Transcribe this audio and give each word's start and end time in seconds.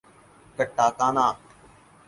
katakana 0.57 1.27